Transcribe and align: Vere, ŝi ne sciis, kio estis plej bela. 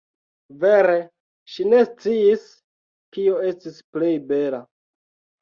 Vere, 0.61 0.95
ŝi 1.55 1.65
ne 1.73 1.81
sciis, 1.89 2.47
kio 3.19 3.37
estis 3.51 3.79
plej 3.93 4.11
bela. 4.35 4.65